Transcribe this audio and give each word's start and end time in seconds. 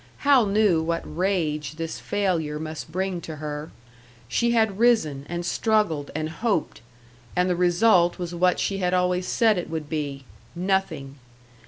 Hal 0.25 0.47
knew 0.47 0.81
what 0.81 1.03
rage 1.05 1.73
this 1.75 1.99
failure 1.99 2.57
must 2.57 2.91
bring 2.91 3.21
to 3.21 3.35
her. 3.35 3.69
She 4.27 4.49
had 4.49 4.79
risen 4.79 5.27
and 5.29 5.45
struggled 5.45 6.09
and 6.15 6.27
hoped, 6.27 6.81
and 7.35 7.47
the 7.47 7.55
result 7.55 8.17
was 8.17 8.33
what 8.33 8.59
she 8.59 8.79
had 8.79 8.95
always 8.95 9.27
said 9.27 9.59
it 9.59 9.69
would 9.69 9.89
be 9.89 10.25
nothing! 10.55 11.19